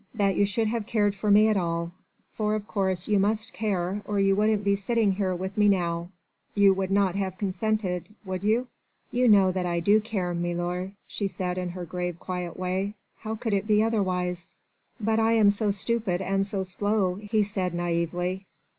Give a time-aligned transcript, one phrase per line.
[0.15, 1.91] "That you should have cared for me at all.
[2.33, 6.09] For of course you must care, or you wouldn't be sitting here with me now...
[6.55, 8.07] you would not have consented...
[8.25, 8.67] would you?"
[9.11, 12.95] "You know that I do care, milor," she said in her grave quiet way.
[13.19, 14.55] "How could it be otherwise?"
[14.99, 18.45] "But I am so stupid and so slow," he said naïvely.